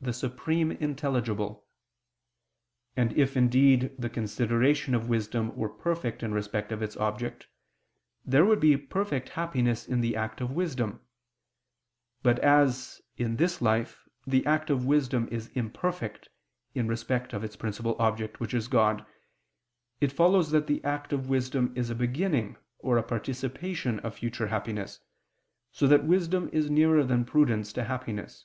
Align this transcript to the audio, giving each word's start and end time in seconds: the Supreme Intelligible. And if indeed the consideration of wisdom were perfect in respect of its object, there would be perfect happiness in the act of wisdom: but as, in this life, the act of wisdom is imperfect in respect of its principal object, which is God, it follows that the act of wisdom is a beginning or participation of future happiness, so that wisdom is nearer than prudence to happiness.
the 0.00 0.12
Supreme 0.12 0.70
Intelligible. 0.70 1.66
And 2.96 3.12
if 3.14 3.36
indeed 3.36 3.90
the 3.98 4.08
consideration 4.08 4.94
of 4.94 5.08
wisdom 5.08 5.56
were 5.56 5.68
perfect 5.68 6.22
in 6.22 6.32
respect 6.32 6.70
of 6.70 6.82
its 6.82 6.96
object, 6.98 7.48
there 8.24 8.44
would 8.44 8.60
be 8.60 8.76
perfect 8.76 9.30
happiness 9.30 9.88
in 9.88 10.02
the 10.02 10.14
act 10.14 10.40
of 10.40 10.52
wisdom: 10.52 11.00
but 12.22 12.38
as, 12.38 13.02
in 13.16 13.38
this 13.38 13.60
life, 13.60 14.06
the 14.24 14.46
act 14.46 14.70
of 14.70 14.84
wisdom 14.86 15.26
is 15.32 15.48
imperfect 15.56 16.28
in 16.76 16.86
respect 16.86 17.32
of 17.32 17.42
its 17.42 17.56
principal 17.56 17.96
object, 17.98 18.38
which 18.38 18.54
is 18.54 18.68
God, 18.68 19.04
it 20.00 20.12
follows 20.12 20.52
that 20.52 20.68
the 20.68 20.84
act 20.84 21.12
of 21.12 21.28
wisdom 21.28 21.72
is 21.76 21.90
a 21.90 21.96
beginning 21.96 22.56
or 22.78 23.02
participation 23.02 23.98
of 23.98 24.14
future 24.14 24.46
happiness, 24.46 25.00
so 25.72 25.88
that 25.88 26.04
wisdom 26.04 26.48
is 26.52 26.70
nearer 26.70 27.02
than 27.02 27.24
prudence 27.24 27.72
to 27.72 27.82
happiness. 27.82 28.44